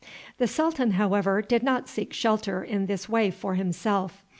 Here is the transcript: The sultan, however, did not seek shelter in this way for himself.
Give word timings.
The 0.39 0.47
sultan, 0.47 0.93
however, 0.93 1.43
did 1.43 1.61
not 1.61 1.87
seek 1.87 2.11
shelter 2.11 2.63
in 2.63 2.87
this 2.87 3.07
way 3.07 3.29
for 3.29 3.53
himself. 3.53 4.23